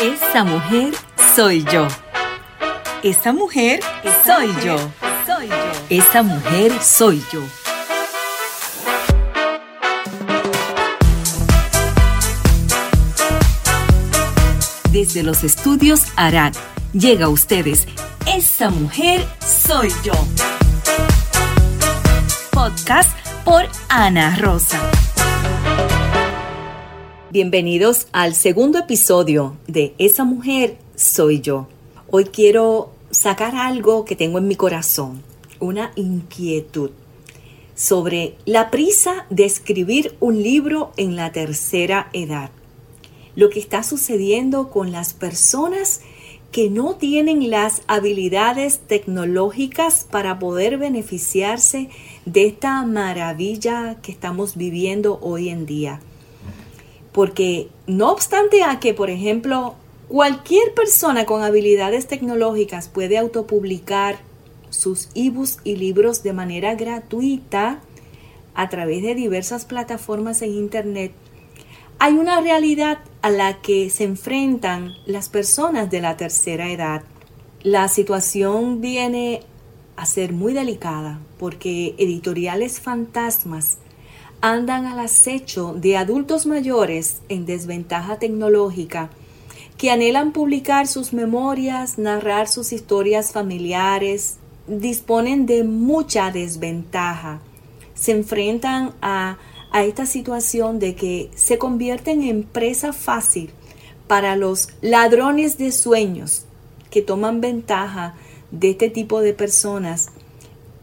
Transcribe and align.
Esa 0.00 0.44
mujer 0.44 0.94
soy 1.34 1.64
yo. 1.64 1.88
Esa 3.02 3.32
mujer 3.32 3.80
soy 4.24 4.46
yo. 4.64 4.76
Soy 5.26 5.48
yo. 5.48 5.56
Esa 5.90 6.22
mujer 6.22 6.72
soy 6.80 7.20
yo. 7.32 7.42
Desde 14.92 15.24
los 15.24 15.42
estudios 15.42 16.02
Arad 16.14 16.54
llega 16.92 17.26
a 17.26 17.28
ustedes 17.28 17.88
Esa 18.24 18.70
mujer 18.70 19.26
soy 19.40 19.92
yo. 20.04 20.12
Podcast 22.52 23.10
por 23.44 23.66
Ana 23.88 24.36
Rosa. 24.36 24.78
Bienvenidos 27.30 28.06
al 28.12 28.34
segundo 28.34 28.78
episodio 28.78 29.58
de 29.66 29.92
Esa 29.98 30.24
mujer 30.24 30.78
soy 30.96 31.42
yo. 31.42 31.66
Hoy 32.10 32.24
quiero 32.24 32.90
sacar 33.10 33.54
algo 33.54 34.06
que 34.06 34.16
tengo 34.16 34.38
en 34.38 34.48
mi 34.48 34.56
corazón, 34.56 35.22
una 35.60 35.92
inquietud 35.94 36.90
sobre 37.74 38.34
la 38.46 38.70
prisa 38.70 39.26
de 39.28 39.44
escribir 39.44 40.16
un 40.20 40.42
libro 40.42 40.92
en 40.96 41.16
la 41.16 41.30
tercera 41.30 42.08
edad. 42.14 42.50
Lo 43.36 43.50
que 43.50 43.60
está 43.60 43.82
sucediendo 43.82 44.70
con 44.70 44.90
las 44.90 45.12
personas 45.12 46.00
que 46.50 46.70
no 46.70 46.94
tienen 46.94 47.50
las 47.50 47.82
habilidades 47.88 48.78
tecnológicas 48.78 50.06
para 50.10 50.38
poder 50.38 50.78
beneficiarse 50.78 51.90
de 52.24 52.46
esta 52.46 52.86
maravilla 52.86 53.98
que 54.00 54.12
estamos 54.12 54.56
viviendo 54.56 55.18
hoy 55.20 55.50
en 55.50 55.66
día. 55.66 56.00
Porque 57.18 57.68
no 57.88 58.12
obstante 58.12 58.62
a 58.62 58.78
que, 58.78 58.94
por 58.94 59.10
ejemplo, 59.10 59.74
cualquier 60.06 60.72
persona 60.72 61.26
con 61.26 61.42
habilidades 61.42 62.06
tecnológicas 62.06 62.88
puede 62.88 63.18
autopublicar 63.18 64.20
sus 64.70 65.08
ebooks 65.16 65.58
y 65.64 65.74
libros 65.74 66.22
de 66.22 66.32
manera 66.32 66.76
gratuita 66.76 67.80
a 68.54 68.68
través 68.68 69.02
de 69.02 69.16
diversas 69.16 69.64
plataformas 69.64 70.42
en 70.42 70.52
Internet, 70.52 71.10
hay 71.98 72.12
una 72.12 72.40
realidad 72.40 72.98
a 73.20 73.30
la 73.30 73.60
que 73.62 73.90
se 73.90 74.04
enfrentan 74.04 74.92
las 75.04 75.28
personas 75.28 75.90
de 75.90 76.00
la 76.00 76.16
tercera 76.16 76.70
edad. 76.70 77.02
La 77.64 77.88
situación 77.88 78.80
viene 78.80 79.40
a 79.96 80.06
ser 80.06 80.32
muy 80.32 80.52
delicada 80.52 81.18
porque 81.36 81.96
editoriales 81.98 82.78
fantasmas 82.78 83.78
andan 84.40 84.86
al 84.86 85.00
acecho 85.00 85.74
de 85.74 85.96
adultos 85.96 86.46
mayores 86.46 87.20
en 87.28 87.46
desventaja 87.46 88.18
tecnológica 88.18 89.10
que 89.76 89.90
anhelan 89.90 90.32
publicar 90.32 90.86
sus 90.86 91.12
memorias, 91.12 91.98
narrar 91.98 92.48
sus 92.48 92.72
historias 92.72 93.32
familiares, 93.32 94.38
disponen 94.66 95.46
de 95.46 95.64
mucha 95.64 96.30
desventaja, 96.30 97.40
se 97.94 98.12
enfrentan 98.12 98.92
a, 99.00 99.38
a 99.70 99.84
esta 99.84 100.04
situación 100.04 100.78
de 100.78 100.94
que 100.94 101.30
se 101.34 101.58
convierten 101.58 102.22
en 102.22 102.42
presa 102.42 102.92
fácil 102.92 103.50
para 104.06 104.36
los 104.36 104.70
ladrones 104.82 105.58
de 105.58 105.70
sueños 105.70 106.44
que 106.90 107.02
toman 107.02 107.40
ventaja 107.40 108.14
de 108.50 108.70
este 108.70 108.90
tipo 108.90 109.20
de 109.20 109.34
personas 109.34 110.10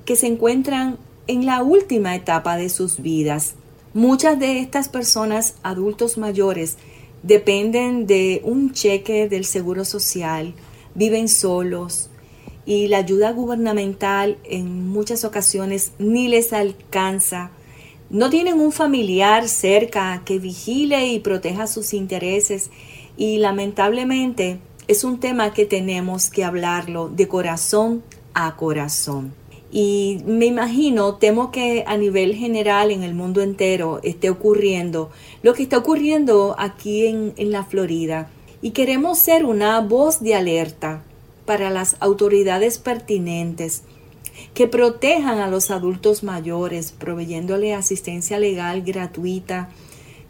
que 0.05 0.15
se 0.15 0.27
encuentran 0.27 0.97
en 1.27 1.45
la 1.45 1.63
última 1.63 2.15
etapa 2.15 2.57
de 2.57 2.69
sus 2.69 3.01
vidas. 3.01 3.55
Muchas 3.93 4.39
de 4.39 4.59
estas 4.59 4.89
personas, 4.89 5.55
adultos 5.63 6.17
mayores, 6.17 6.77
dependen 7.23 8.05
de 8.05 8.41
un 8.43 8.73
cheque 8.73 9.27
del 9.27 9.45
Seguro 9.45 9.85
Social, 9.85 10.53
viven 10.93 11.27
solos 11.27 12.09
y 12.65 12.87
la 12.87 12.97
ayuda 12.97 13.31
gubernamental 13.31 14.37
en 14.43 14.89
muchas 14.89 15.23
ocasiones 15.23 15.91
ni 15.97 16.27
les 16.27 16.53
alcanza. 16.53 17.51
No 18.09 18.29
tienen 18.29 18.59
un 18.59 18.71
familiar 18.71 19.47
cerca 19.47 20.21
que 20.25 20.39
vigile 20.39 21.07
y 21.07 21.19
proteja 21.19 21.67
sus 21.67 21.93
intereses 21.93 22.69
y 23.17 23.37
lamentablemente 23.37 24.59
es 24.87 25.03
un 25.03 25.19
tema 25.19 25.53
que 25.53 25.65
tenemos 25.65 26.29
que 26.29 26.43
hablarlo 26.43 27.09
de 27.09 27.27
corazón 27.27 28.03
a 28.33 28.55
corazón. 28.55 29.33
Y 29.77 30.21
me 30.25 30.45
imagino, 30.45 31.15
temo 31.15 31.51
que 31.51 31.83
a 31.85 31.97
nivel 31.97 32.33
general 32.33 32.91
en 32.91 33.03
el 33.03 33.13
mundo 33.13 33.41
entero 33.41 33.99
esté 34.03 34.29
ocurriendo 34.29 35.11
lo 35.43 35.53
que 35.53 35.63
está 35.63 35.77
ocurriendo 35.79 36.55
aquí 36.57 37.07
en, 37.07 37.33
en 37.35 37.51
la 37.51 37.65
Florida. 37.65 38.29
Y 38.61 38.71
queremos 38.71 39.19
ser 39.19 39.43
una 39.43 39.81
voz 39.81 40.21
de 40.21 40.33
alerta 40.33 41.03
para 41.45 41.71
las 41.71 41.97
autoridades 41.99 42.77
pertinentes 42.77 43.83
que 44.53 44.69
protejan 44.69 45.39
a 45.39 45.49
los 45.49 45.69
adultos 45.69 46.23
mayores, 46.23 46.93
proveyéndole 46.93 47.73
asistencia 47.73 48.39
legal 48.39 48.81
gratuita, 48.81 49.71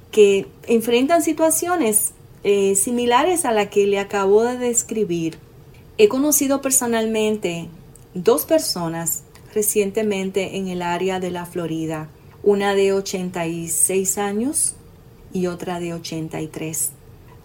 que 0.09 0.47
enfrentan 0.66 1.22
situaciones 1.22 2.13
eh, 2.44 2.73
similares 2.73 3.45
a 3.45 3.51
la 3.51 3.69
que 3.69 3.85
le 3.85 4.00
acabo 4.00 4.44
de 4.44 4.57
describir. 4.57 5.38
He 6.00 6.07
conocido 6.07 6.63
personalmente 6.63 7.67
dos 8.16 8.45
personas 8.45 9.25
recientemente 9.56 10.58
en 10.58 10.68
el 10.68 10.82
área 10.82 11.22
de 11.22 11.32
la 11.32 11.46
Florida, 11.46 12.10
una 12.44 12.76
de 12.76 12.92
86 12.92 14.18
años 14.18 14.76
y 15.34 15.48
otra 15.48 15.80
de 15.80 15.94
83, 15.94 16.92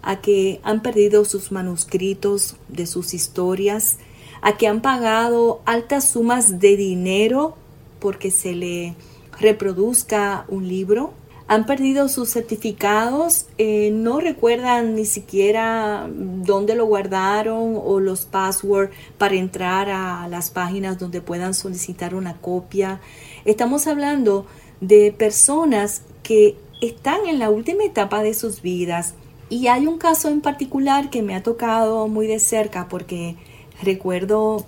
a 0.01 0.19
que 0.19 0.59
han 0.63 0.81
perdido 0.81 1.23
sus 1.23 1.53
manuscritos 1.53 2.57
de 2.67 2.85
sus 2.85 3.13
historias, 3.13 3.97
a 4.41 4.57
que 4.57 4.67
han 4.67 4.81
pagado 4.81 5.61
altas 5.65 6.09
sumas 6.09 6.59
de 6.59 6.75
dinero 6.75 7.55
porque 7.99 8.29
se 8.29 8.55
le 8.55 8.95
reproduzca 9.39 10.45
un 10.49 10.67
libro 10.67 11.13
han 11.51 11.65
perdido 11.65 12.07
sus 12.07 12.29
certificados, 12.29 13.47
eh, 13.57 13.89
no 13.91 14.21
recuerdan 14.21 14.95
ni 14.95 15.03
siquiera 15.03 16.09
dónde 16.09 16.75
lo 16.75 16.85
guardaron 16.85 17.77
o 17.83 17.99
los 17.99 18.25
passwords 18.25 18.93
para 19.17 19.35
entrar 19.35 19.89
a 19.89 20.29
las 20.29 20.49
páginas 20.49 20.97
donde 20.97 21.19
puedan 21.19 21.53
solicitar 21.53 22.15
una 22.15 22.37
copia. 22.37 23.01
Estamos 23.43 23.85
hablando 23.87 24.45
de 24.79 25.11
personas 25.11 26.03
que 26.23 26.55
están 26.79 27.25
en 27.27 27.37
la 27.37 27.49
última 27.49 27.83
etapa 27.83 28.23
de 28.23 28.33
sus 28.33 28.61
vidas 28.61 29.13
y 29.49 29.67
hay 29.67 29.87
un 29.87 29.97
caso 29.97 30.29
en 30.29 30.39
particular 30.39 31.09
que 31.09 31.21
me 31.21 31.35
ha 31.35 31.43
tocado 31.43 32.07
muy 32.07 32.27
de 32.27 32.39
cerca 32.39 32.87
porque 32.87 33.35
recuerdo 33.83 34.65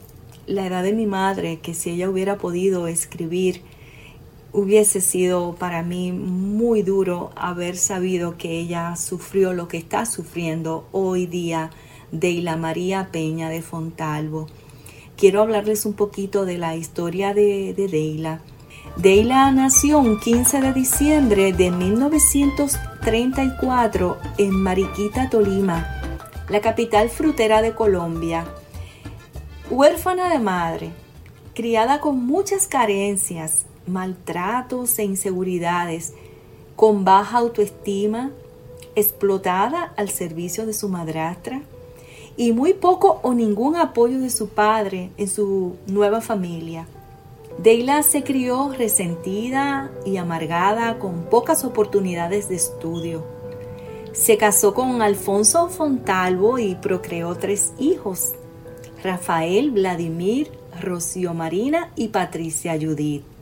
la 0.47 0.67
edad 0.67 0.83
de 0.83 0.91
mi 0.91 1.05
madre 1.05 1.59
que 1.61 1.75
si 1.75 1.91
ella 1.91 2.09
hubiera 2.09 2.37
podido 2.37 2.87
escribir 2.87 3.61
hubiese 4.53 5.01
sido 5.01 5.55
para 5.55 5.81
mí 5.81 6.11
muy 6.11 6.83
duro 6.83 7.31
haber 7.35 7.75
sabido 7.75 8.37
que 8.37 8.59
ella 8.59 8.95
sufrió 8.95 9.51
lo 9.51 9.67
que 9.67 9.77
está 9.77 10.05
sufriendo 10.05 10.87
hoy 10.91 11.25
día 11.25 11.71
Deila 12.11 12.55
María 12.55 13.09
Peña 13.11 13.49
de 13.49 13.63
Fontalvo. 13.63 14.45
Quiero 15.17 15.41
hablarles 15.41 15.87
un 15.87 15.93
poquito 15.93 16.45
de 16.45 16.59
la 16.59 16.75
historia 16.75 17.33
de, 17.33 17.73
de 17.73 17.87
Deila. 17.87 18.41
Deila 18.97 19.49
nació 19.51 19.97
un 19.97 20.19
15 20.19 20.61
de 20.61 20.73
diciembre 20.73 21.51
de 21.51 21.71
1934 21.71 24.17
en 24.37 24.51
Mariquita, 24.51 25.31
Tolima, 25.31 25.99
la 26.47 26.61
capital 26.61 27.09
frutera 27.09 27.63
de 27.63 27.73
Colombia. 27.73 28.45
Huérfana 29.71 30.29
de 30.29 30.37
madre, 30.37 30.91
criada 31.55 31.99
con 31.99 32.23
muchas 32.23 32.67
carencias, 32.67 33.65
maltratos 33.87 34.97
e 34.99 35.03
inseguridades, 35.03 36.13
con 36.75 37.03
baja 37.03 37.37
autoestima, 37.37 38.31
explotada 38.95 39.93
al 39.97 40.09
servicio 40.09 40.65
de 40.65 40.73
su 40.73 40.89
madrastra 40.89 41.61
y 42.37 42.51
muy 42.51 42.73
poco 42.73 43.19
o 43.23 43.33
ningún 43.33 43.75
apoyo 43.75 44.19
de 44.19 44.29
su 44.29 44.49
padre 44.49 45.11
en 45.17 45.27
su 45.27 45.75
nueva 45.87 46.21
familia. 46.21 46.87
Deila 47.57 48.01
se 48.01 48.23
crió 48.23 48.73
resentida 48.73 49.91
y 50.05 50.17
amargada 50.17 50.97
con 50.97 51.25
pocas 51.25 51.63
oportunidades 51.63 52.49
de 52.49 52.55
estudio. 52.55 53.23
Se 54.11 54.37
casó 54.37 54.73
con 54.73 55.01
Alfonso 55.01 55.69
Fontalvo 55.69 56.57
y 56.57 56.75
procreó 56.75 57.35
tres 57.35 57.73
hijos, 57.77 58.31
Rafael, 59.03 59.71
Vladimir, 59.71 60.51
Rocío 60.81 61.33
Marina 61.33 61.91
y 61.95 62.07
Patricia 62.07 62.73
Judith. 62.79 63.32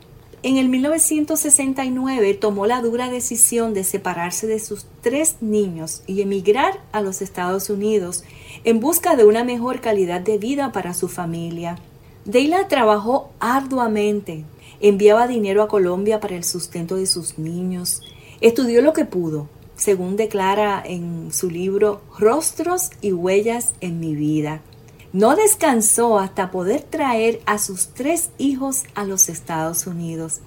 En 0.43 0.57
el 0.57 0.69
1969 0.69 2.33
tomó 2.33 2.65
la 2.65 2.81
dura 2.81 3.11
decisión 3.11 3.75
de 3.75 3.83
separarse 3.83 4.47
de 4.47 4.57
sus 4.57 4.87
tres 5.01 5.35
niños 5.39 6.01
y 6.07 6.21
emigrar 6.21 6.79
a 6.91 7.01
los 7.01 7.21
Estados 7.21 7.69
Unidos 7.69 8.23
en 8.63 8.79
busca 8.79 9.15
de 9.15 9.23
una 9.23 9.43
mejor 9.43 9.81
calidad 9.81 10.19
de 10.19 10.39
vida 10.39 10.71
para 10.71 10.95
su 10.95 11.09
familia. 11.09 11.77
Deila 12.25 12.67
trabajó 12.67 13.29
arduamente, 13.39 14.43
enviaba 14.79 15.27
dinero 15.27 15.61
a 15.61 15.67
Colombia 15.67 16.19
para 16.19 16.35
el 16.35 16.43
sustento 16.43 16.95
de 16.95 17.05
sus 17.05 17.37
niños, 17.37 18.01
estudió 18.41 18.81
lo 18.81 18.93
que 18.93 19.05
pudo, 19.05 19.47
según 19.75 20.15
declara 20.15 20.81
en 20.83 21.31
su 21.31 21.51
libro 21.51 22.01
Rostros 22.17 22.89
y 22.99 23.11
Huellas 23.11 23.75
en 23.79 23.99
mi 23.99 24.15
vida. 24.15 24.61
No 25.13 25.35
descansó 25.35 26.19
hasta 26.19 26.51
poder 26.51 26.83
traer 26.83 27.41
a 27.45 27.57
sus 27.57 27.89
tres 27.89 28.29
hijos 28.37 28.83
a 28.95 29.03
los 29.03 29.27
Estados 29.27 29.85
Unidos. 29.85 30.39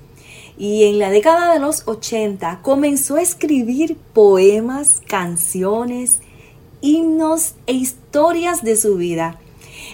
Y 0.56 0.84
en 0.84 0.98
la 0.98 1.10
década 1.10 1.52
de 1.52 1.60
los 1.60 1.86
80 1.86 2.60
comenzó 2.62 3.16
a 3.16 3.22
escribir 3.22 3.98
poemas, 4.14 5.02
canciones, 5.06 6.20
himnos 6.80 7.56
e 7.66 7.74
historias 7.74 8.62
de 8.62 8.76
su 8.76 8.96
vida. 8.96 9.38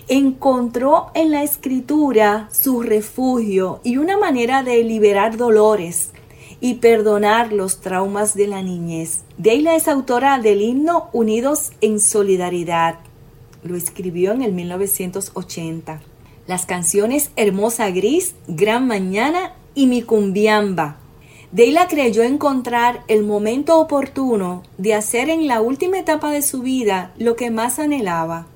Encontró 0.07 1.11
en 1.15 1.33
la 1.33 1.43
escritura 1.43 2.49
su 2.53 2.83
refugio 2.83 3.81
y 3.83 3.97
una 3.97 4.19
manera 4.19 4.63
de 4.63 4.85
liberar 4.85 5.37
dolores 5.37 6.11
y 6.61 6.75
perdonar 6.75 7.53
los 7.53 7.81
traumas 7.81 8.35
de 8.35 8.47
la 8.47 8.63
niñez. 8.63 9.23
Deila 9.37 9.75
es 9.75 9.89
autora 9.89 10.39
del 10.39 10.63
himno 10.63 11.09
Unidos 11.13 11.73
en 11.81 11.99
Solidaridad. 11.99 13.10
Lo 13.63 13.77
escribió 13.77 14.33
en 14.33 14.43
el 14.43 14.53
1980. 14.53 16.01
Las 16.47 16.67
canciones 16.67 17.31
Hermosa 17.37 17.91
Gris, 17.91 18.35
Gran 18.49 18.87
Mañana 18.87 19.55
y 19.75 19.87
Mi 19.87 20.03
Cumbiamba. 20.03 20.97
Deila 21.53 21.89
creyó 21.89 22.23
encontrar 22.23 23.03
el 23.09 23.25
momento 23.25 23.81
oportuno 23.81 24.63
de 24.79 24.95
hacer 24.95 25.29
en 25.29 25.49
la 25.49 25.61
última 25.61 25.99
etapa 25.99 26.31
de 26.31 26.43
su 26.43 26.63
vida 26.63 27.13
lo 27.19 27.35
que 27.35 27.51
más 27.51 27.79
anhelaba. 27.79 28.47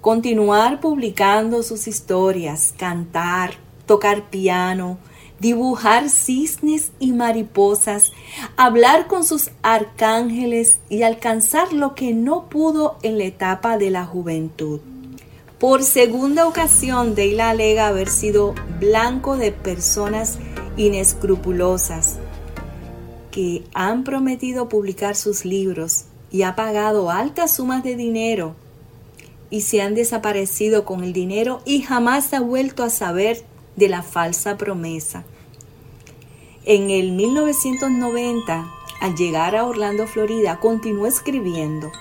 Continuar 0.00 0.80
publicando 0.80 1.62
sus 1.62 1.86
historias, 1.86 2.74
cantar, 2.76 3.54
tocar 3.86 4.28
piano, 4.28 4.98
dibujar 5.40 6.10
cisnes 6.10 6.92
y 6.98 7.12
mariposas, 7.12 8.12
hablar 8.56 9.06
con 9.06 9.24
sus 9.24 9.50
arcángeles 9.62 10.78
y 10.88 11.02
alcanzar 11.02 11.72
lo 11.72 11.94
que 11.94 12.14
no 12.14 12.48
pudo 12.48 12.96
en 13.02 13.18
la 13.18 13.24
etapa 13.24 13.78
de 13.78 13.90
la 13.90 14.04
juventud. 14.04 14.80
Por 15.58 15.82
segunda 15.82 16.46
ocasión, 16.46 17.14
Deila 17.14 17.50
alega 17.50 17.88
haber 17.88 18.08
sido 18.08 18.54
blanco 18.80 19.36
de 19.36 19.52
personas 19.52 20.38
inescrupulosas 20.76 22.18
que 23.30 23.64
han 23.74 24.04
prometido 24.04 24.68
publicar 24.68 25.16
sus 25.16 25.44
libros 25.44 26.04
y 26.30 26.42
ha 26.42 26.56
pagado 26.56 27.10
altas 27.10 27.54
sumas 27.56 27.82
de 27.82 27.96
dinero 27.96 28.56
y 29.50 29.62
se 29.62 29.82
han 29.82 29.94
desaparecido 29.94 30.84
con 30.84 31.04
el 31.04 31.12
dinero 31.12 31.60
y 31.64 31.82
jamás 31.82 32.32
ha 32.34 32.40
vuelto 32.40 32.82
a 32.82 32.90
saber 32.90 33.44
de 33.76 33.88
la 33.88 34.02
falsa 34.02 34.56
promesa. 34.56 35.24
En 36.64 36.90
el 36.90 37.12
1990, 37.12 38.66
al 39.00 39.14
llegar 39.16 39.54
a 39.54 39.64
Orlando, 39.64 40.06
Florida, 40.06 40.60
continuó 40.60 41.06
escribiendo. 41.06 41.92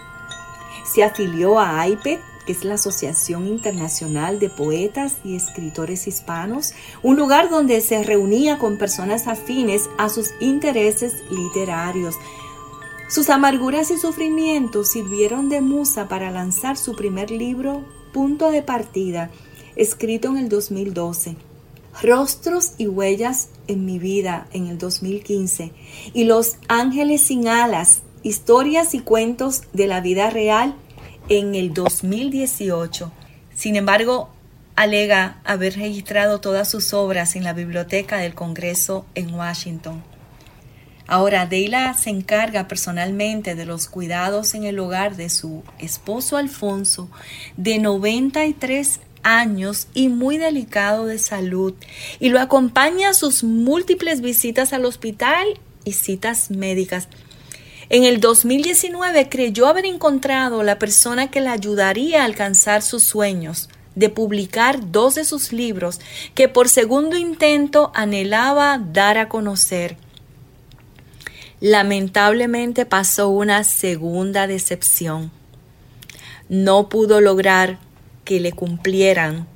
Se 0.86 1.04
afilió 1.04 1.60
a 1.60 1.82
AIPED, 1.82 2.20
que 2.46 2.52
es 2.52 2.64
la 2.64 2.76
Asociación 2.76 3.48
Internacional 3.48 4.40
de 4.40 4.50
Poetas 4.50 5.18
y 5.24 5.36
Escritores 5.36 6.08
Hispanos, 6.08 6.74
un 7.02 7.16
lugar 7.16 7.50
donde 7.50 7.82
se 7.82 8.04
reunía 8.04 8.58
con 8.58 8.78
personas 8.78 9.28
afines 9.28 9.90
a 9.98 10.10
sus 10.10 10.32
intereses 10.40 11.24
literarios. 11.30 12.16
Sus 13.10 13.30
amarguras 13.30 13.92
y 13.92 13.98
sufrimientos 13.98 14.90
sirvieron 14.90 15.50
de 15.50 15.62
musa 15.62 16.08
para 16.08 16.32
lanzar 16.32 16.78
su 16.78 16.96
primer 16.96 17.32
libro, 17.32 17.84
Punto 18.12 18.50
de 18.52 18.62
Partida, 18.62 19.30
escrito 19.76 20.30
en 20.30 20.38
el 20.38 20.50
2012. 20.50 21.36
Rostros 22.02 22.74
y 22.78 22.88
huellas 22.88 23.50
en 23.68 23.86
mi 23.86 24.00
vida 24.00 24.48
en 24.52 24.68
el 24.68 24.78
2015 24.78 25.72
y 26.14 26.24
Los 26.26 26.58
Ángeles 26.68 27.22
sin 27.24 27.48
alas, 27.48 28.02
historias 28.24 28.94
y 28.94 29.00
cuentos 29.00 29.64
de 29.74 29.88
la 29.88 30.02
vida 30.02 30.30
real 30.30 30.76
en 31.30 31.56
el 31.56 31.74
2018. 31.74 33.12
Sin 33.56 33.76
embargo, 33.76 34.30
alega 34.76 35.40
haber 35.46 35.76
registrado 35.76 36.42
todas 36.42 36.70
sus 36.70 36.94
obras 36.94 37.36
en 37.36 37.44
la 37.44 37.54
Biblioteca 37.54 38.18
del 38.18 38.34
Congreso 38.34 39.06
en 39.16 39.34
Washington. 39.34 40.04
Ahora, 41.06 41.46
Deila 41.46 41.94
se 41.94 42.10
encarga 42.10 42.68
personalmente 42.68 43.56
de 43.56 43.66
los 43.66 43.88
cuidados 43.88 44.54
en 44.56 44.64
el 44.64 44.80
hogar 44.80 45.16
de 45.16 45.30
su 45.30 45.64
esposo 45.78 46.38
Alfonso, 46.38 47.10
de 47.58 47.78
93 47.78 49.00
años 49.24 49.88
y 49.94 50.10
muy 50.10 50.38
delicado 50.38 51.06
de 51.06 51.18
salud, 51.18 51.74
y 52.20 52.30
lo 52.30 52.40
acompaña 52.40 53.10
a 53.10 53.14
sus 53.14 53.44
múltiples 53.44 54.22
visitas 54.22 54.74
al 54.74 54.86
hospital 54.86 55.60
y 55.86 55.94
citas 55.94 56.52
médicas. 56.52 57.08
En 57.90 58.06
el 58.06 58.20
2019 58.20 59.30
creyó 59.30 59.68
haber 59.68 59.86
encontrado 59.86 60.64
la 60.64 60.80
persona 60.80 61.30
que 61.30 61.42
le 61.42 61.50
ayudaría 61.50 62.22
a 62.22 62.26
alcanzar 62.26 62.82
sus 62.82 63.04
sueños 63.04 63.70
de 63.96 64.10
publicar 64.10 64.92
dos 64.92 65.16
de 65.16 65.26
sus 65.26 65.54
libros 65.54 66.00
que 66.34 66.48
por 66.48 66.70
segundo 66.70 67.18
intento 67.18 67.92
anhelaba 67.94 68.80
dar 68.80 69.18
a 69.18 69.30
conocer. 69.30 69.98
Lamentablemente 71.60 72.86
pasó 72.86 73.30
una 73.30 73.64
segunda 73.64 74.48
decepción. 74.48 75.32
No 76.50 76.90
pudo 76.90 77.22
lograr 77.22 77.80
que 78.24 78.40
le 78.40 78.52
cumplieran 78.52 79.48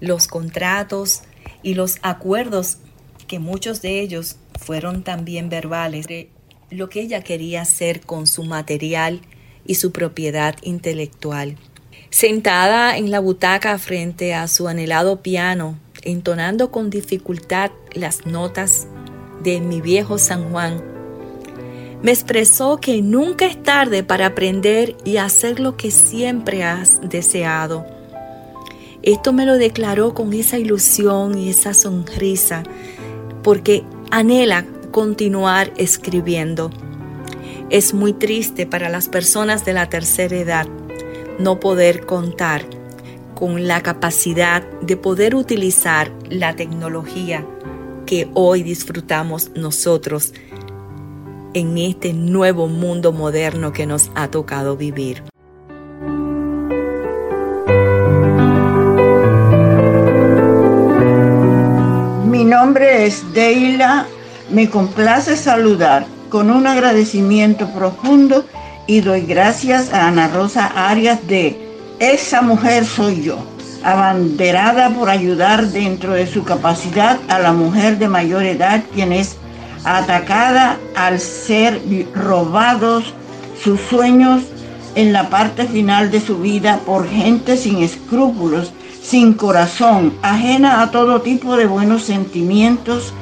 los 0.00 0.26
contratos 0.26 1.22
y 1.62 1.74
los 1.74 1.98
acuerdos 2.02 2.78
que 3.26 3.38
muchos 3.38 3.82
de 3.82 4.00
ellos 4.00 4.36
fueron 4.58 5.02
también 5.02 5.48
verbales 5.48 6.06
de 6.06 6.30
lo 6.70 6.88
que 6.88 7.00
ella 7.00 7.22
quería 7.22 7.62
hacer 7.62 8.00
con 8.00 8.26
su 8.26 8.44
material 8.44 9.20
y 9.66 9.76
su 9.76 9.92
propiedad 9.92 10.56
intelectual. 10.62 11.56
Sentada 12.10 12.96
en 12.96 13.10
la 13.10 13.20
butaca 13.20 13.78
frente 13.78 14.34
a 14.34 14.48
su 14.48 14.68
anhelado 14.68 15.22
piano, 15.22 15.78
entonando 16.02 16.70
con 16.70 16.88
dificultad 16.88 17.70
las 17.92 18.26
notas 18.26 18.86
de 19.42 19.60
mi 19.60 19.80
viejo 19.80 20.18
San 20.18 20.50
Juan, 20.50 20.82
me 22.02 22.12
expresó 22.12 22.78
que 22.78 23.02
nunca 23.02 23.46
es 23.46 23.60
tarde 23.62 24.04
para 24.04 24.26
aprender 24.26 24.96
y 25.04 25.16
hacer 25.16 25.58
lo 25.58 25.76
que 25.76 25.90
siempre 25.90 26.62
has 26.62 27.00
deseado. 27.00 27.95
Esto 29.06 29.32
me 29.32 29.46
lo 29.46 29.56
declaró 29.56 30.14
con 30.14 30.32
esa 30.32 30.58
ilusión 30.58 31.38
y 31.38 31.48
esa 31.48 31.74
sonrisa, 31.74 32.64
porque 33.44 33.84
anhela 34.10 34.66
continuar 34.90 35.72
escribiendo. 35.76 36.72
Es 37.70 37.94
muy 37.94 38.14
triste 38.14 38.66
para 38.66 38.88
las 38.88 39.08
personas 39.08 39.64
de 39.64 39.74
la 39.74 39.88
tercera 39.88 40.36
edad 40.36 40.66
no 41.38 41.60
poder 41.60 42.04
contar 42.04 42.64
con 43.36 43.68
la 43.68 43.80
capacidad 43.80 44.68
de 44.80 44.96
poder 44.96 45.36
utilizar 45.36 46.10
la 46.28 46.56
tecnología 46.56 47.46
que 48.06 48.28
hoy 48.34 48.64
disfrutamos 48.64 49.52
nosotros 49.54 50.34
en 51.54 51.78
este 51.78 52.12
nuevo 52.12 52.66
mundo 52.66 53.12
moderno 53.12 53.72
que 53.72 53.86
nos 53.86 54.10
ha 54.16 54.32
tocado 54.32 54.76
vivir. 54.76 55.22
Nombre 62.76 63.06
es 63.06 63.32
Deila. 63.32 64.06
Me 64.50 64.68
complace 64.68 65.34
saludar 65.38 66.04
con 66.28 66.50
un 66.50 66.66
agradecimiento 66.66 67.70
profundo 67.70 68.44
y 68.86 69.00
doy 69.00 69.22
gracias 69.22 69.94
a 69.94 70.08
Ana 70.08 70.28
Rosa 70.28 70.66
Arias 70.76 71.26
de 71.26 71.56
Esa 72.00 72.42
mujer 72.42 72.84
soy 72.84 73.22
yo, 73.22 73.38
abanderada 73.82 74.90
por 74.90 75.08
ayudar 75.08 75.68
dentro 75.68 76.12
de 76.12 76.26
su 76.26 76.44
capacidad 76.44 77.18
a 77.28 77.38
la 77.38 77.52
mujer 77.54 77.96
de 77.96 78.08
mayor 78.08 78.42
edad 78.42 78.82
quien 78.92 79.10
es 79.10 79.36
atacada 79.84 80.76
al 80.94 81.18
ser 81.18 81.80
robados 82.14 83.14
sus 83.64 83.80
sueños 83.80 84.42
en 84.96 85.14
la 85.14 85.30
parte 85.30 85.64
final 85.64 86.10
de 86.10 86.20
su 86.20 86.40
vida 86.40 86.80
por 86.84 87.08
gente 87.08 87.56
sin 87.56 87.82
escrúpulos 87.82 88.70
sin 89.08 89.34
corazón, 89.34 90.14
ajena 90.22 90.82
a 90.82 90.90
todo 90.90 91.20
tipo 91.20 91.56
de 91.56 91.66
buenos 91.66 92.02
sentimientos, 92.02 93.12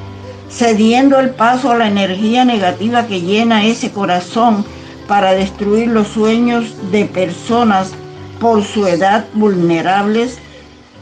cediendo 0.49 1.19
el 1.19 1.29
paso 1.29 1.71
a 1.71 1.77
la 1.77 1.87
energía 1.87 2.43
negativa 2.43 3.05
que 3.05 3.21
llena 3.21 3.65
ese 3.65 3.91
corazón 3.91 4.65
para 5.07 5.33
destruir 5.33 5.89
los 5.89 6.07
sueños 6.07 6.73
de 6.91 7.05
personas 7.05 7.91
por 8.39 8.63
su 8.63 8.87
edad 8.87 9.25
vulnerables, 9.35 10.39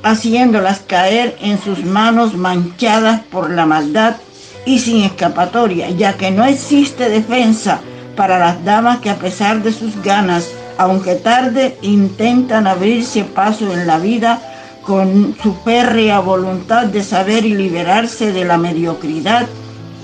haciéndolas 0.04 0.82
caer 0.82 1.38
en 1.40 1.62
sus 1.62 1.86
manos 1.86 2.36
manchadas 2.36 3.22
por 3.22 3.52
la 3.52 3.66
maldad 3.66 4.18
y 4.66 4.80
sin 4.80 5.04
escapatoria, 5.04 5.92
ya 5.92 6.18
que 6.18 6.30
no 6.30 6.44
existe 6.44 7.08
defensa 7.08 7.80
para 8.18 8.38
las 8.38 8.66
damas 8.66 9.00
que 9.00 9.10
a 9.10 9.16
pesar 9.16 9.64
de 9.64 9.72
sus 9.72 10.02
ganas, 10.04 10.50
aunque 10.78 11.16
tarde, 11.16 11.78
intentan 11.82 12.68
abrirse 12.68 13.24
paso 13.24 13.72
en 13.72 13.88
la 13.88 13.98
vida 13.98 14.42
con 14.84 15.36
su 15.42 15.54
férrea 15.64 16.20
voluntad 16.20 16.88
de 16.88 17.04
saber 17.04 17.46
y 17.46 17.56
liberarse 17.56 18.32
de 18.32 18.46
la 18.46 18.58
mediocridad 18.58 19.48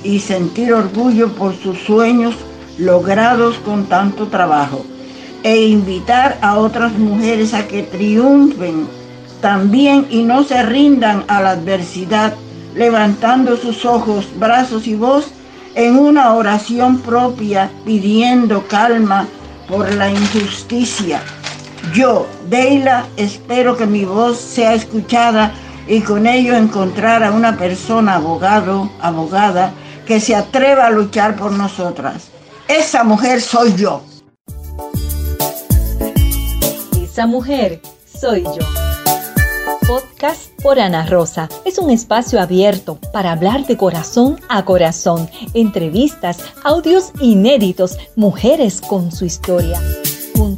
y 0.03 0.19
sentir 0.19 0.74
orgullo 0.74 1.29
por 1.33 1.55
sus 1.55 1.79
sueños 1.79 2.36
logrados 2.77 3.57
con 3.57 3.86
tanto 3.86 4.27
trabajo 4.27 4.86
e 5.43 5.67
invitar 5.67 6.38
a 6.41 6.57
otras 6.57 6.93
mujeres 6.93 7.53
a 7.53 7.67
que 7.67 7.83
triunfen 7.83 8.88
también 9.41 10.07
y 10.09 10.24
no 10.24 10.43
se 10.43 10.63
rindan 10.63 11.24
a 11.27 11.41
la 11.41 11.51
adversidad, 11.51 12.33
levantando 12.75 13.57
sus 13.57 13.86
ojos, 13.86 14.27
brazos 14.38 14.88
y 14.88 14.95
voz 14.95 15.27
en 15.75 15.98
una 15.98 16.33
oración 16.33 17.00
propia 17.00 17.71
pidiendo 17.86 18.67
calma 18.67 19.27
por 19.67 19.93
la 19.93 20.09
injusticia. 20.09 21.21
Yo, 21.93 22.27
Deila, 22.50 23.07
espero 23.17 23.75
que 23.75 23.86
mi 23.86 24.05
voz 24.05 24.38
sea 24.38 24.74
escuchada 24.74 25.53
y 25.88 26.01
con 26.01 26.27
ello 26.27 26.55
encontrar 26.55 27.24
a 27.24 27.31
una 27.31 27.57
persona, 27.57 28.15
abogado, 28.15 28.91
abogada, 29.01 29.74
que 30.05 30.19
se 30.19 30.36
atreva 30.36 30.88
a 30.88 30.91
luchar 30.91 31.36
por 31.36 31.51
nosotras. 31.51 32.29
Esa 32.67 33.03
mujer 33.03 33.41
soy 33.41 33.75
yo. 33.75 34.03
Esa 37.01 37.25
mujer 37.25 37.81
soy 38.19 38.43
yo. 38.43 38.65
Podcast 39.88 40.51
por 40.62 40.79
Ana 40.79 41.07
Rosa 41.07 41.50
es 41.65 41.79
un 41.79 41.89
espacio 41.89 42.39
abierto 42.39 43.00
para 43.12 43.31
hablar 43.31 43.65
de 43.65 43.75
corazón 43.75 44.39
a 44.48 44.63
corazón, 44.63 45.27
entrevistas, 45.55 46.38
audios 46.63 47.12
inéditos, 47.19 47.98
mujeres 48.15 48.81
con 48.81 49.12
su 49.12 49.25
historia 49.25 49.79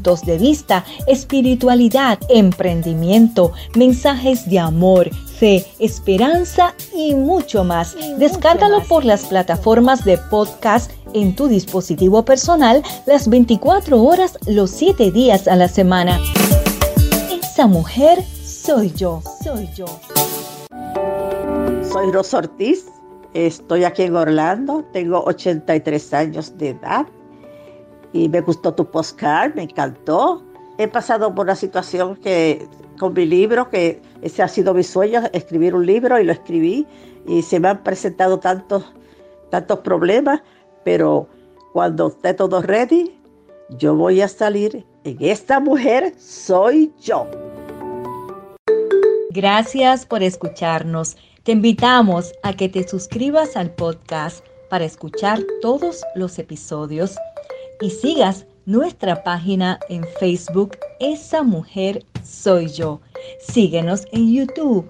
puntos 0.02 0.26
de 0.26 0.40
vista, 0.40 0.84
espiritualidad, 1.06 2.18
emprendimiento, 2.30 3.52
mensajes 3.76 4.50
de 4.50 4.58
amor, 4.58 5.14
fe, 5.14 5.64
esperanza 5.78 6.74
y 6.96 7.14
mucho 7.14 7.64
más. 7.64 7.96
Descárgalo 8.18 8.82
por 8.86 9.06
las 9.06 9.26
plataformas 9.26 10.04
de 10.04 10.18
podcast 10.18 10.90
en 11.14 11.36
tu 11.36 11.48
dispositivo 11.48 12.26
personal 12.26 12.82
las 13.06 13.30
24 13.30 14.02
horas, 14.02 14.40
los 14.48 14.72
7 14.72 15.12
días 15.12 15.48
a 15.48 15.56
la 15.56 15.68
semana. 15.68 16.20
Esa 17.32 17.68
mujer 17.68 18.24
soy 18.44 18.92
yo, 18.94 19.22
soy 19.44 19.70
yo. 19.76 19.86
Soy 21.94 22.12
Rosa 22.12 22.40
Ortiz, 22.40 22.86
estoy 23.36 23.84
aquí 23.84 24.02
en 24.02 24.16
Orlando, 24.16 24.84
tengo 24.94 25.24
83 25.26 26.14
años 26.16 26.58
de 26.58 26.70
edad 26.70 27.06
y 28.14 28.30
me 28.30 28.42
gustó 28.42 28.74
tu 28.74 28.90
postcard, 28.90 29.56
me 29.56 29.64
encantó. 29.64 30.44
He 30.78 30.88
pasado 30.88 31.34
por 31.34 31.46
una 31.46 31.56
situación 31.56 32.16
que 32.18 32.68
con 33.00 33.14
mi 33.14 33.26
libro, 33.26 33.70
que 33.70 34.02
ese 34.22 34.44
ha 34.44 34.48
sido 34.48 34.74
mi 34.74 34.84
sueño, 34.84 35.24
escribir 35.34 35.76
un 35.76 35.86
libro 35.86 36.20
y 36.20 36.24
lo 36.24 36.32
escribí 36.32 36.86
y 37.28 37.42
se 37.42 37.60
me 37.60 37.70
han 37.70 37.84
presentado 37.84 38.40
tantos, 38.40 38.84
tantos 39.50 39.80
problemas, 39.80 40.42
pero 40.84 41.28
cuando 41.74 42.08
esté 42.08 42.34
todo 42.34 42.62
ready, 42.62 43.18
yo 43.70 43.96
voy 43.96 44.22
a 44.22 44.28
salir 44.28 44.86
en 45.04 45.18
esta 45.20 45.60
mujer 45.60 46.14
soy 46.18 46.94
yo. 47.02 47.28
Gracias 49.32 50.06
por 50.06 50.24
escucharnos. 50.24 51.16
Te 51.44 51.54
invitamos 51.54 52.34
a 52.44 52.54
que 52.54 52.70
te 52.70 52.88
suscribas 52.88 53.56
al 53.56 53.72
podcast 53.72 54.46
para 54.70 54.86
escuchar 54.86 55.40
todos 55.62 56.04
los 56.16 56.38
episodios 56.38 57.16
y 57.82 57.90
sigas 57.90 58.46
nuestra 58.66 59.24
página 59.24 59.80
en 59.90 60.06
Facebook, 60.20 60.78
Esa 61.00 61.44
Mujer 61.44 62.06
Soy 62.24 62.68
Yo. 62.68 63.02
Síguenos 63.40 64.06
en 64.12 64.32
YouTube, 64.32 64.90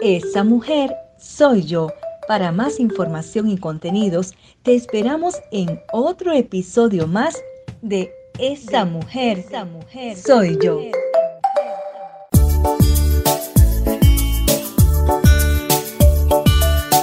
Esa 0.00 0.44
Mujer 0.44 0.94
Soy 1.18 1.62
Yo. 1.64 1.88
Para 2.26 2.52
más 2.52 2.80
información 2.80 3.48
y 3.48 3.58
contenidos, 3.58 4.34
te 4.62 4.74
esperamos 4.74 5.36
en 5.50 5.80
otro 5.92 6.32
episodio 6.32 7.06
más 7.06 7.40
de 7.80 8.12
Esa 8.38 8.84
Mujer, 8.84 9.38
Esa 9.38 9.64
Mujer 9.64 10.16
Soy 10.16 10.58
Yo. 10.60 10.80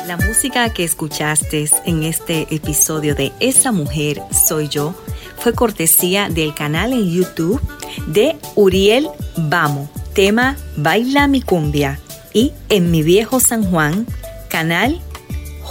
La 0.06 0.18
música 0.18 0.74
que 0.74 0.84
escuchaste 0.84 1.66
en 1.86 2.04
este 2.04 2.48
episodio 2.54 3.16
de 3.16 3.32
Esa 3.40 3.72
Mujer 3.72 4.22
Soy 4.32 4.68
Yo 4.68 4.94
fue 5.40 5.54
cortesía 5.54 6.30
del 6.30 6.54
canal 6.54 6.94
en 6.94 7.10
YouTube 7.10 7.62
de 8.08 8.36
Uriel 8.56 9.08
Vamo, 9.38 9.90
tema 10.14 10.58
Baila 10.76 11.28
mi 11.28 11.42
cumbia, 11.42 12.00
y 12.34 12.52
en 12.70 12.92
mi 12.92 13.04
viejo 13.04 13.40
San 13.40 13.64
Juan, 13.64 14.06
canal 14.50 15.02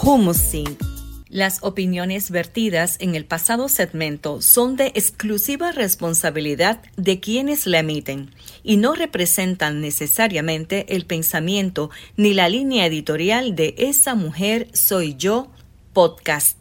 Humusing. 0.03 0.77
Las 1.29 1.59
opiniones 1.63 2.31
vertidas 2.31 2.97
en 3.01 3.15
el 3.15 3.27
pasado 3.27 3.69
segmento 3.69 4.41
son 4.41 4.77
de 4.77 4.87
exclusiva 4.95 5.73
responsabilidad 5.73 6.81
de 6.97 7.21
quienes 7.21 7.67
la 7.67 7.81
emiten 7.81 8.31
y 8.63 8.79
no 8.79 8.95
representan 8.95 9.83
necesariamente 9.83 10.87
el 10.97 11.05
pensamiento 11.05 11.91
ni 12.17 12.33
la 12.33 12.49
línea 12.49 12.87
editorial 12.87 13.55
de 13.55 13.75
Esa 13.77 14.15
Mujer 14.15 14.69
Soy 14.73 15.17
Yo 15.17 15.49
podcast. 15.93 16.58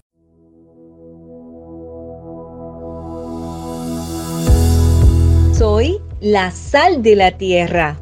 Soy 5.57 5.99
la 6.21 6.51
sal 6.51 7.01
de 7.01 7.15
la 7.15 7.35
tierra. 7.35 7.99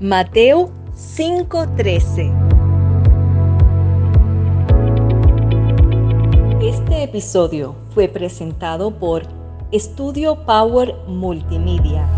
Mateo 0.00 0.72
5:13. 0.96 2.32
Este 6.60 7.04
episodio 7.04 7.76
fue 7.94 8.08
presentado 8.08 8.90
por 8.98 9.22
Estudio 9.70 10.44
Power 10.46 10.96
Multimedia. 11.06 12.08